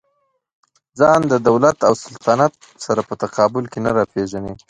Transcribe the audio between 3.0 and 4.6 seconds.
په تقابل کې نه راپېژني.